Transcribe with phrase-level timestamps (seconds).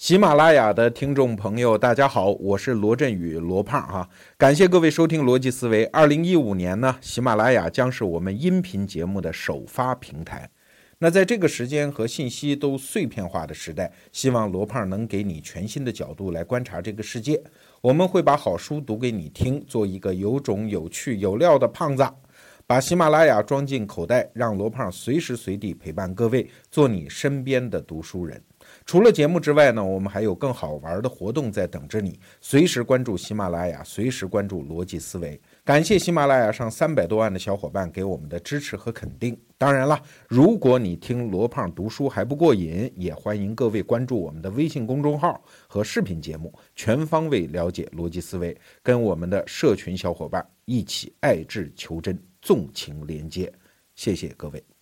[0.00, 5.84] 喜马拉雅的听众朋友，大家好，我是罗振宇，罗胖哈，感谢各位收听逻辑思维。
[5.84, 10.48] 二零一五年呢，喜马拉雅将是我们音频节目的首发平台。
[11.00, 17.38] 那在这个时间和信息都碎片化的时代，希望罗胖能给你全新的角度来观察这个世界。
[17.82, 22.02] 我们会把好书读给你听，做一个有种、有趣、有料的胖子。
[22.66, 28.42] 把喜马拉雅装进口袋，让罗胖随时随地陪伴各位，做你身边的读书人。
[28.84, 32.18] 除了节目之外呢，我们还有更好玩的活动在等着你。
[32.40, 35.40] 随时关注喜马拉雅，随时关注逻辑思维。
[35.64, 39.38] 感谢喜马拉雅上三百多万的小伙伴给我们的支持和肯定。
[39.58, 52.18] 当然了，如果你听罗胖读书还不过瘾，也欢迎各位关注我们的微信公众号和视频节目，全方位了解逻辑思维，跟我们的社群小伙伴一起爱智求真。
[52.42, 53.52] 纵情连接，
[53.94, 54.79] 谢谢各位。